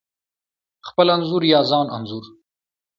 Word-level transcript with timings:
خپل 0.87 1.07
انځور 1.15 1.43
یا 1.53 1.59
ځان 1.71 1.87
انځور: 1.95 2.25